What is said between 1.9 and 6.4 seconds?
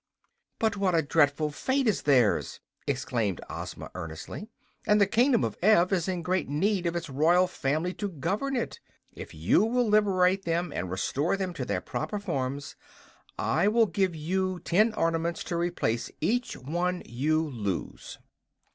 theirs!" exclaimed Ozma, earnestly. "And the Kingdom of Ev is in